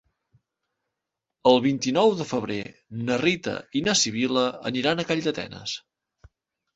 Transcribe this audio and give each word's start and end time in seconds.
El 1.49 1.59
vint-i-nou 1.65 2.13
de 2.21 2.25
febrer 2.29 2.57
na 3.09 3.17
Rita 3.23 3.53
i 3.81 3.83
na 3.89 3.95
Sibil·la 3.99 4.47
aniran 4.71 5.05
a 5.05 5.05
Calldetenes. 5.11 5.75